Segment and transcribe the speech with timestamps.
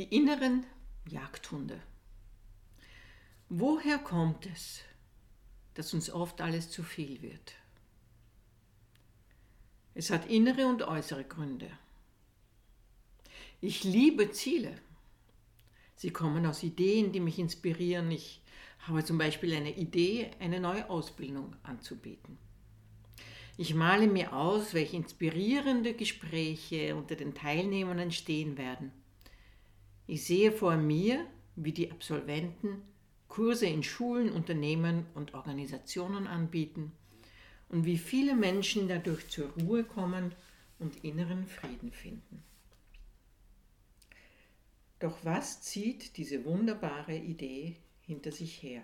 [0.00, 0.64] Die inneren
[1.10, 1.78] Jagdhunde.
[3.50, 4.80] Woher kommt es,
[5.74, 7.52] dass uns oft alles zu viel wird?
[9.92, 11.70] Es hat innere und äußere Gründe.
[13.60, 14.74] Ich liebe Ziele.
[15.96, 18.10] Sie kommen aus Ideen, die mich inspirieren.
[18.10, 18.40] Ich
[18.78, 22.38] habe zum Beispiel eine Idee, eine neue Ausbildung anzubieten.
[23.58, 28.92] Ich male mir aus, welche inspirierende Gespräche unter den Teilnehmern entstehen werden.
[30.10, 31.24] Ich sehe vor mir,
[31.54, 32.82] wie die Absolventen
[33.28, 36.90] Kurse in Schulen, Unternehmen und Organisationen anbieten
[37.68, 40.34] und wie viele Menschen dadurch zur Ruhe kommen
[40.80, 42.42] und inneren Frieden finden.
[44.98, 48.82] Doch was zieht diese wunderbare Idee hinter sich her?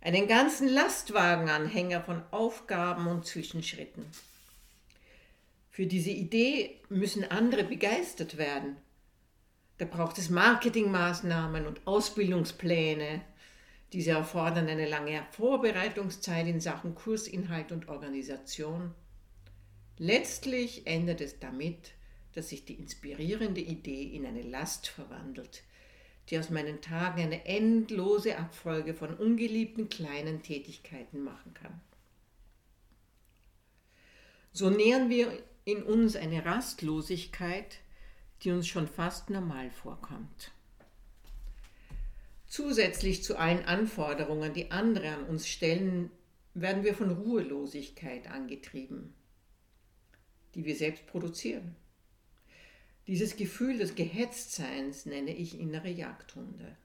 [0.00, 4.06] Einen ganzen Lastwagenanhänger von Aufgaben und Zwischenschritten.
[5.70, 8.78] Für diese Idee müssen andere begeistert werden
[9.78, 13.22] da braucht es Marketingmaßnahmen und Ausbildungspläne.
[13.92, 18.92] Diese erfordern eine lange Vorbereitungszeit in Sachen Kursinhalt und Organisation.
[19.96, 21.92] Letztlich endet es damit,
[22.34, 25.62] dass sich die inspirierende Idee in eine Last verwandelt,
[26.28, 31.80] die aus meinen Tagen eine endlose Abfolge von ungeliebten kleinen Tätigkeiten machen kann.
[34.52, 35.32] So nähern wir
[35.64, 37.78] in uns eine Rastlosigkeit,
[38.42, 40.52] die uns schon fast normal vorkommt.
[42.46, 46.10] Zusätzlich zu allen Anforderungen, die andere an uns stellen,
[46.54, 49.14] werden wir von Ruhelosigkeit angetrieben,
[50.54, 51.76] die wir selbst produzieren.
[53.06, 56.76] Dieses Gefühl des Gehetztseins nenne ich innere Jagdhunde.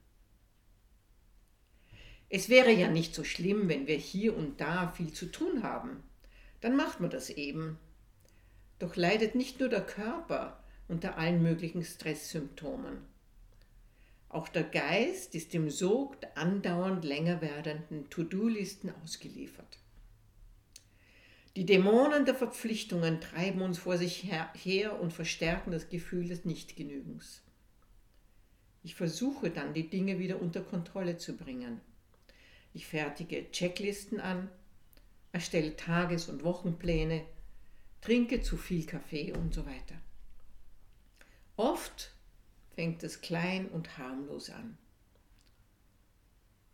[2.29, 6.01] Es wäre ja nicht so schlimm, wenn wir hier und da viel zu tun haben.
[6.61, 7.77] Dann macht man das eben.
[8.79, 12.97] Doch leidet nicht nur der Körper, unter allen möglichen Stresssymptomen.
[14.29, 19.77] Auch der Geist ist dem Sog der andauernd länger werdenden To-Do-Listen ausgeliefert.
[21.55, 27.43] Die Dämonen der Verpflichtungen treiben uns vor sich her und verstärken das Gefühl des Nichtgenügens.
[28.81, 31.79] Ich versuche dann, die Dinge wieder unter Kontrolle zu bringen.
[32.73, 34.49] Ich fertige Checklisten an,
[35.31, 37.23] erstelle Tages- und Wochenpläne,
[38.01, 39.95] trinke zu viel Kaffee und so weiter.
[41.55, 42.11] Oft
[42.75, 44.77] fängt es klein und harmlos an.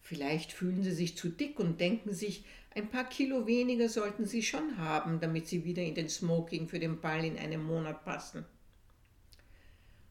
[0.01, 4.41] Vielleicht fühlen Sie sich zu dick und denken sich, ein paar Kilo weniger sollten Sie
[4.41, 8.45] schon haben, damit Sie wieder in den Smoking für den Ball in einem Monat passen.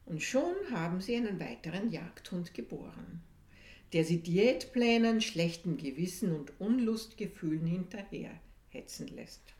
[0.05, 3.23] Und schon haben Sie einen weiteren Jagdhund geboren,
[3.93, 9.58] der Sie Diätplänen, schlechtem Gewissen und Unlustgefühlen hinterherhetzen lässt.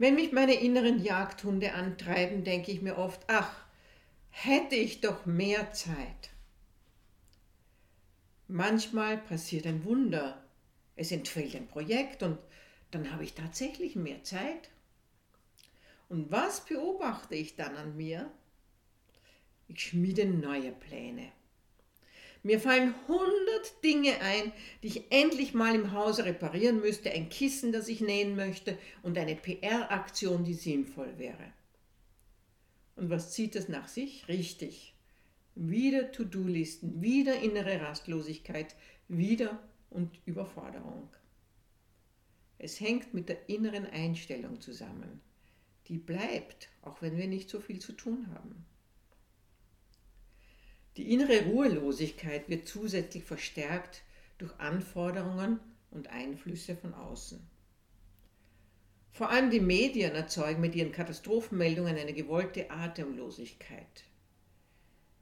[0.00, 3.54] Wenn mich meine inneren Jagdhunde antreiben, denke ich mir oft, ach,
[4.30, 6.30] hätte ich doch mehr Zeit.
[8.48, 10.42] Manchmal passiert ein Wunder.
[10.96, 12.38] Es entfällt ein Projekt und
[12.90, 14.70] dann habe ich tatsächlich mehr Zeit.
[16.08, 18.30] Und was beobachte ich dann an mir?
[19.68, 21.30] Ich schmiede neue Pläne.
[22.42, 24.52] Mir fallen hundert Dinge ein,
[24.82, 29.18] die ich endlich mal im Hause reparieren müsste, ein Kissen, das ich nähen möchte und
[29.18, 31.52] eine PR-Aktion, die sinnvoll wäre.
[32.96, 34.26] Und was zieht es nach sich?
[34.28, 34.94] Richtig.
[35.54, 38.74] Wieder To-Do-Listen, wieder innere Rastlosigkeit,
[39.08, 39.58] wieder
[39.90, 41.10] und Überforderung.
[42.58, 45.20] Es hängt mit der inneren Einstellung zusammen.
[45.88, 48.64] Die bleibt, auch wenn wir nicht so viel zu tun haben.
[51.00, 54.02] Die innere Ruhelosigkeit wird zusätzlich verstärkt
[54.36, 55.58] durch Anforderungen
[55.90, 57.40] und Einflüsse von außen.
[59.10, 64.04] Vor allem die Medien erzeugen mit ihren Katastrophenmeldungen eine gewollte Atemlosigkeit.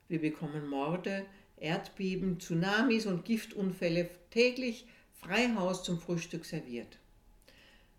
[0.09, 1.25] Wir bekommen Morde,
[1.59, 6.99] Erdbeben, Tsunamis und Giftunfälle täglich frei Haus zum Frühstück serviert.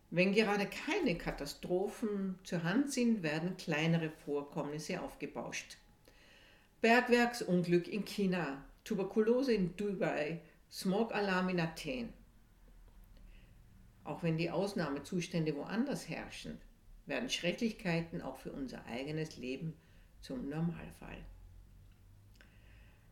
[0.09, 5.77] Wenn gerade keine Katastrophen zur Hand sind, werden kleinere Vorkommnisse aufgebauscht.
[6.81, 10.39] Bergwerksunglück in China, Tuberkulose in Dubai,
[10.71, 12.13] Smogalarm in Athen.
[14.05, 16.57] Auch wenn die Ausnahmezustände woanders herrschen,
[17.05, 19.73] werden Schrecklichkeiten auch für unser eigenes Leben
[20.21, 21.17] zum Normalfall.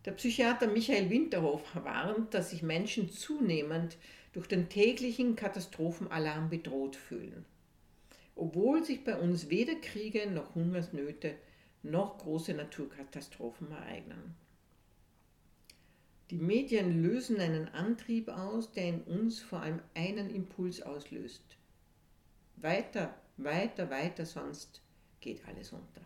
[0.05, 3.97] Der Psychiater Michael Winterhoff warnt, dass sich Menschen zunehmend
[4.31, 7.43] durch den täglichen Katastrophenalarm bedroht fühlen,
[8.33, 11.35] obwohl sich bei uns weder Kriege noch Hungersnöte
[11.89, 14.35] noch große Naturkatastrophen ereignen.
[16.29, 21.43] Die Medien lösen einen Antrieb aus, der in uns vor allem einen Impuls auslöst.
[22.57, 24.81] Weiter, weiter, weiter, sonst
[25.21, 26.01] geht alles unter.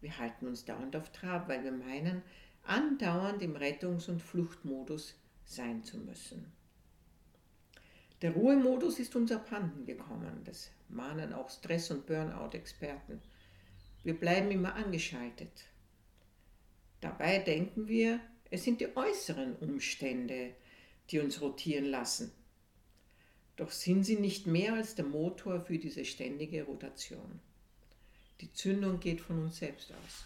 [0.00, 2.22] Wir halten uns dauernd auf Trab, weil wir meinen,
[2.64, 5.14] andauernd im Rettungs- und Fluchtmodus
[5.44, 6.52] sein zu müssen.
[8.22, 13.22] Der Ruhemodus ist uns abhanden gekommen, das mahnen auch Stress- und Burnout-Experten.
[14.02, 15.50] Wir bleiben immer angeschaltet.
[17.00, 18.20] Dabei denken wir,
[18.50, 20.54] es sind die äußeren Umstände,
[21.10, 22.32] die uns rotieren lassen.
[23.56, 27.40] Doch sind sie nicht mehr als der Motor für diese ständige Rotation.
[28.40, 30.24] Die Zündung geht von uns selbst aus.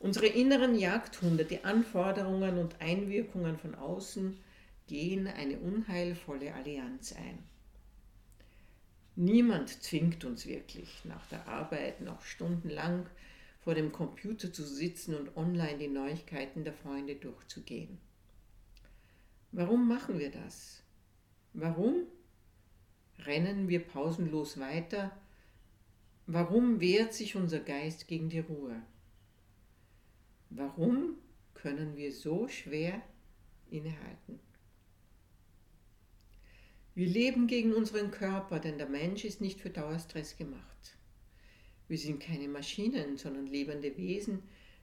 [0.00, 4.36] Unsere inneren Jagdhunde, die Anforderungen und Einwirkungen von außen,
[4.88, 7.38] gehen eine unheilvolle Allianz ein.
[9.14, 13.06] Niemand zwingt uns wirklich, nach der Arbeit noch stundenlang
[13.60, 17.98] vor dem Computer zu sitzen und online die Neuigkeiten der Freunde durchzugehen.
[19.52, 20.82] Warum machen wir das?
[21.52, 22.06] Warum
[23.18, 25.12] rennen wir pausenlos weiter?
[26.26, 28.82] Warum wehrt sich unser Geist gegen die Ruhe?
[30.48, 31.16] Warum
[31.52, 33.02] können wir so schwer
[33.70, 34.40] innehalten?
[36.94, 40.96] Wir leben gegen unseren Körper, denn der Mensch ist nicht für Dauerstress gemacht.
[41.88, 44.42] Wir sind keine Maschinen, sondern lebende Wesen,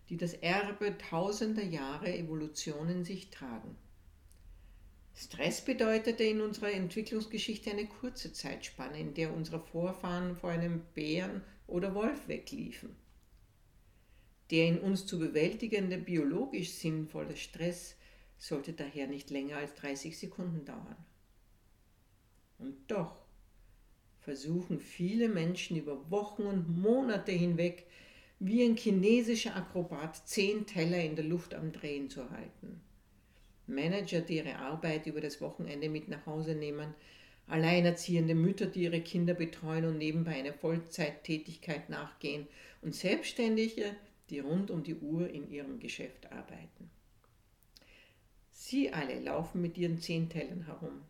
[0.10, 3.76] die das Erbe tausender Jahre Evolution in sich tragen.
[5.16, 11.44] Stress bedeutete in unserer Entwicklungsgeschichte eine kurze Zeitspanne, in der unsere Vorfahren vor einem Bären
[11.68, 12.96] oder Wolf wegliefen.
[14.50, 17.96] Der in uns zu bewältigende biologisch sinnvolle Stress
[18.40, 20.96] sollte daher nicht länger als 30 Sekunden dauern.
[22.60, 23.16] Und doch
[24.20, 27.88] versuchen viele Menschen über Wochen und Monate hinweg
[28.40, 32.82] wie ein chinesischer Akrobat zehn Teller in der Luft am Drehen zu halten.
[33.68, 36.94] Manager, die ihre Arbeit über das Wochenende mit nach Hause nehmen,
[37.48, 42.48] alleinerziehende Mütter, die ihre Kinder betreuen und nebenbei einer Vollzeittätigkeit nachgehen
[42.82, 43.96] und Selbstständige,
[44.30, 46.90] die rund um die Uhr in ihrem Geschäft arbeiten.
[48.52, 51.02] Sie alle laufen mit ihren zehn Tellern herum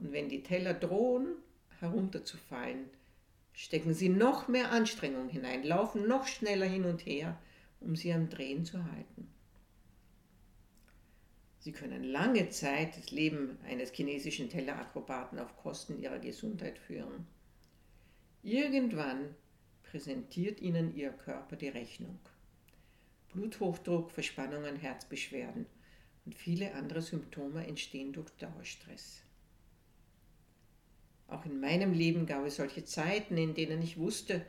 [0.00, 1.36] und wenn die Teller drohen
[1.78, 2.86] herunterzufallen,
[3.52, 7.38] stecken sie noch mehr Anstrengung hinein, laufen noch schneller hin und her,
[7.80, 9.28] um sie am Drehen zu halten.
[11.58, 17.26] Sie können lange Zeit das Leben eines chinesischen Tellerakrobaten auf Kosten ihrer Gesundheit führen.
[18.42, 19.34] Irgendwann
[19.82, 22.18] präsentiert ihnen ihr Körper die Rechnung.
[23.32, 25.66] Bluthochdruck, Verspannungen, Herzbeschwerden
[26.24, 29.22] und viele andere Symptome entstehen durch Dauerstress.
[31.30, 34.44] Auch in meinem Leben gab es solche Zeiten, in denen ich wusste,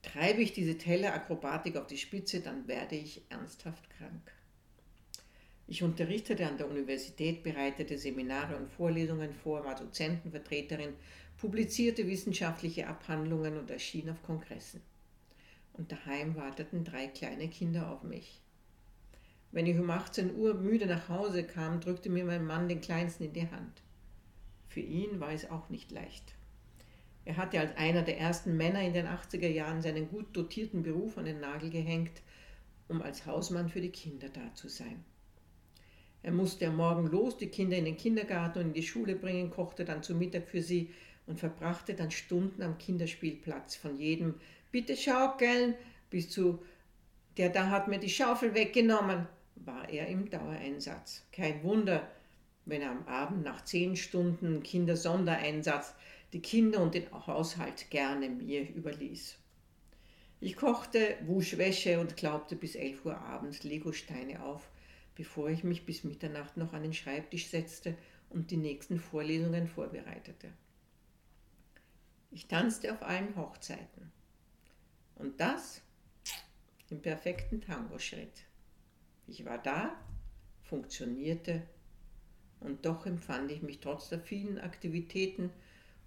[0.00, 4.32] treibe ich diese Tellerakrobatik auf die Spitze, dann werde ich ernsthaft krank.
[5.66, 10.92] Ich unterrichtete an der Universität, bereitete Seminare und Vorlesungen vor, war Dozentenvertreterin,
[11.36, 14.82] publizierte wissenschaftliche Abhandlungen und erschien auf Kongressen.
[15.72, 18.40] Und daheim warteten drei kleine Kinder auf mich.
[19.50, 23.24] Wenn ich um 18 Uhr müde nach Hause kam, drückte mir mein Mann den Kleinsten
[23.24, 23.83] in die Hand.
[24.74, 26.34] Für ihn war es auch nicht leicht.
[27.24, 31.16] Er hatte als einer der ersten Männer in den 80er Jahren seinen gut dotierten Beruf
[31.16, 32.22] an den Nagel gehängt,
[32.88, 35.04] um als Hausmann für die Kinder da zu sein.
[36.24, 39.50] Er musste am Morgen los, die Kinder in den Kindergarten und in die Schule bringen,
[39.50, 40.92] kochte dann zu Mittag für sie
[41.28, 44.34] und verbrachte dann Stunden am Kinderspielplatz von jedem
[44.72, 45.76] Bitte schaukeln
[46.10, 46.58] bis zu
[47.36, 51.24] Der da hat mir die Schaufel weggenommen, war er im Dauereinsatz.
[51.30, 52.08] Kein Wunder,
[52.66, 55.94] wenn am Abend nach zehn Stunden Kindersondereinsatz
[56.32, 59.36] die Kinder und den Haushalt gerne mir überließ.
[60.40, 64.68] Ich kochte, wusch Wäsche und klaubte bis elf Uhr abends Legosteine auf,
[65.14, 67.96] bevor ich mich bis Mitternacht noch an den Schreibtisch setzte
[68.30, 70.48] und die nächsten Vorlesungen vorbereitete.
[72.30, 74.10] Ich tanzte auf allen Hochzeiten.
[75.14, 75.80] Und das
[76.90, 78.44] im perfekten Tango-Schritt.
[79.26, 79.96] Ich war da,
[80.62, 81.62] funktionierte
[82.64, 85.50] und doch empfand ich mich trotz der vielen Aktivitäten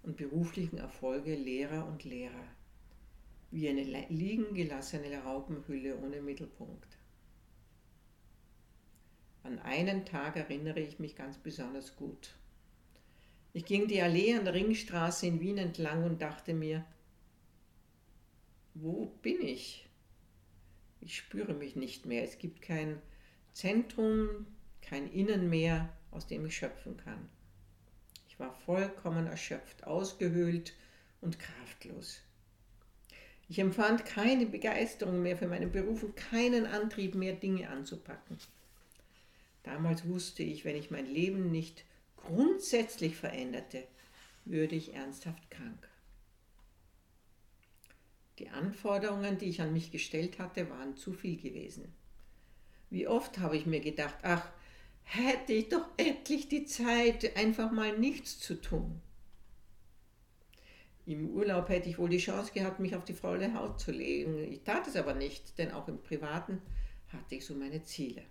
[0.02, 2.44] und beruflichen Erfolge Lehrer und Lehrer,
[3.50, 6.98] wie eine liegen gelassene Raupenhülle ohne Mittelpunkt.
[9.44, 12.34] An einen Tag erinnere ich mich ganz besonders gut.
[13.52, 16.84] Ich ging die Allee an der Ringstraße in Wien entlang und dachte mir,
[18.74, 19.88] wo bin ich?
[21.00, 22.24] Ich spüre mich nicht mehr.
[22.24, 23.00] Es gibt kein
[23.52, 24.46] Zentrum,
[24.82, 27.28] kein Innen mehr, aus dem ich schöpfen kann.
[28.28, 30.74] Ich war vollkommen erschöpft, ausgehöhlt
[31.20, 32.20] und kraftlos.
[33.48, 38.36] Ich empfand keine Begeisterung mehr für meinen Beruf und keinen Antrieb mehr, Dinge anzupacken.
[39.62, 41.84] Damals wusste ich, wenn ich mein Leben nicht
[42.16, 43.86] grundsätzlich veränderte,
[44.44, 45.88] würde ich ernsthaft krank.
[48.38, 51.92] Die Anforderungen, die ich an mich gestellt hatte, waren zu viel gewesen.
[52.90, 54.48] Wie oft habe ich mir gedacht, ach,
[55.10, 59.00] hätte ich doch endlich die Zeit, einfach mal nichts zu tun.
[61.06, 64.38] Im Urlaub hätte ich wohl die Chance gehabt, mich auf die faule Haut zu legen.
[64.52, 66.60] Ich tat es aber nicht, denn auch im Privaten
[67.08, 68.22] hatte ich so meine Ziele.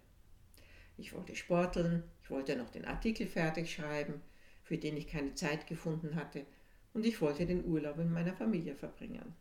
[0.97, 4.21] Ich wollte sporteln, ich wollte noch den Artikel fertig schreiben,
[4.63, 6.45] für den ich keine Zeit gefunden hatte,
[6.93, 9.35] und ich wollte den Urlaub in meiner Familie verbringen.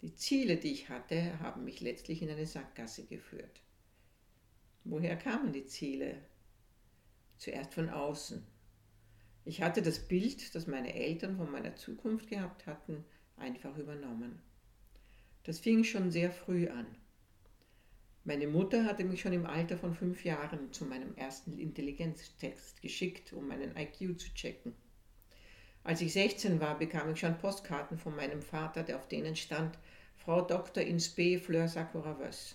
[0.00, 3.60] Die Ziele, die ich hatte, haben mich letztlich in eine Sackgasse geführt.
[4.84, 6.16] Woher kamen die Ziele?
[7.36, 8.44] Zuerst von außen.
[9.44, 13.04] Ich hatte das Bild, das meine Eltern von meiner Zukunft gehabt hatten,
[13.36, 14.40] einfach übernommen.
[15.44, 16.86] Das fing schon sehr früh an.
[18.24, 23.32] Meine Mutter hatte mich schon im Alter von fünf Jahren zu meinem ersten Intelligenztext geschickt,
[23.32, 24.74] um meinen IQ zu checken.
[25.82, 29.76] Als ich 16 war, bekam ich schon Postkarten von meinem Vater, der auf denen stand
[30.16, 30.84] Frau Dr.
[30.84, 31.38] ins B.
[31.38, 32.54] Fleur Sakura-Wöss.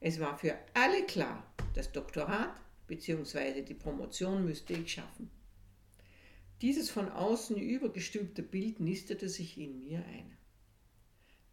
[0.00, 2.54] Es war für alle klar, das Doktorat
[2.86, 3.62] bzw.
[3.62, 5.30] die Promotion müsste ich schaffen.
[6.62, 10.36] Dieses von außen übergestülpte Bild nistete sich in mir ein.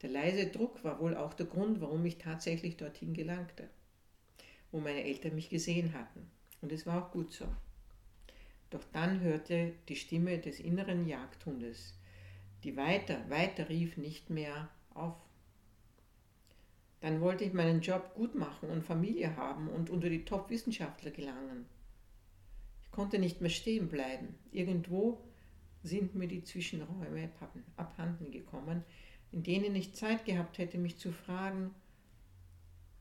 [0.01, 3.69] Der leise Druck war wohl auch der Grund, warum ich tatsächlich dorthin gelangte,
[4.71, 6.29] wo meine Eltern mich gesehen hatten.
[6.61, 7.45] Und es war auch gut so.
[8.69, 11.93] Doch dann hörte die Stimme des inneren Jagdhundes,
[12.63, 15.15] die weiter, weiter rief, nicht mehr auf.
[17.05, 21.67] Dann wollte ich meinen Job gut machen und Familie haben und unter die Top-Wissenschaftler gelangen.
[22.81, 24.33] Ich konnte nicht mehr stehen bleiben.
[24.51, 25.21] Irgendwo
[25.83, 27.29] sind mir die Zwischenräume
[27.77, 28.83] abhanden gekommen,
[29.31, 31.75] in denen ich Zeit gehabt hätte, mich zu fragen,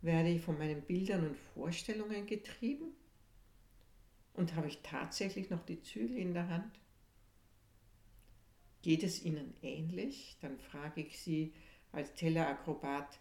[0.02, 2.92] werde ich von meinen Bildern und Vorstellungen getrieben?
[4.34, 6.78] Und habe ich tatsächlich noch die Zügel in der Hand?
[8.82, 10.36] Geht es Ihnen ähnlich?
[10.42, 11.54] Dann frage ich Sie
[11.90, 13.18] als Tellerakrobat,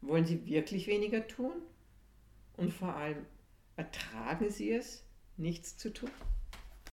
[0.00, 1.52] wollen Sie wirklich weniger tun?
[2.56, 3.24] Und vor allem,
[3.76, 5.04] ertragen Sie es,
[5.36, 6.10] nichts zu tun?